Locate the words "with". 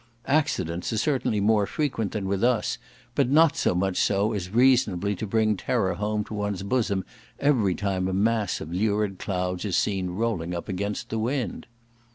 2.27-2.43